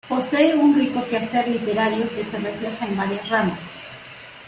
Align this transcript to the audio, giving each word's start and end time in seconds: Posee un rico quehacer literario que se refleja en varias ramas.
Posee 0.09 0.55
un 0.55 0.73
rico 0.75 1.05
quehacer 1.05 1.47
literario 1.47 2.09
que 2.15 2.23
se 2.23 2.39
refleja 2.39 2.87
en 2.87 2.97
varias 2.97 3.29
ramas. 3.29 3.77